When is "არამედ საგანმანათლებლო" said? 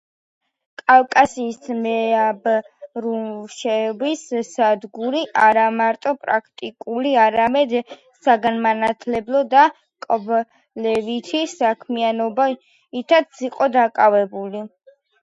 7.27-9.43